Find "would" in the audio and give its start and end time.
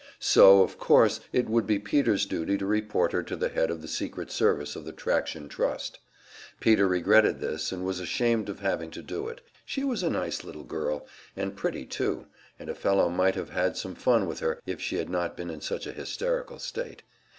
1.47-1.67